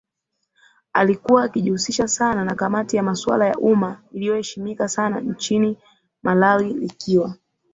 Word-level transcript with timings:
alikuwa 0.93 1.43
akijihusisha 1.43 2.07
sana 2.07 2.45
na 2.45 2.55
kamati 2.55 2.95
ya 2.97 3.03
masuala 3.03 3.45
ya 3.47 3.55
umma 3.57 4.01
inayoheshimika 4.11 4.87
sana 4.87 5.19
nchini 5.19 5.77
Malawilikiwa 6.23 7.35